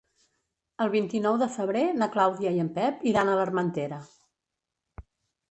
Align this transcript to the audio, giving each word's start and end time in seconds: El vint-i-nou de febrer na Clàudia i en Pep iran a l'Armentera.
El 0.85 0.91
vint-i-nou 0.93 1.37
de 1.41 1.47
febrer 1.57 1.83
na 1.99 2.07
Clàudia 2.15 2.55
i 2.57 2.65
en 2.65 2.73
Pep 2.79 3.05
iran 3.13 3.31
a 3.31 3.37
l'Armentera. 3.43 4.01